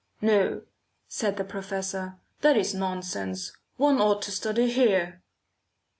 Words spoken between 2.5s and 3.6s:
is nonsense;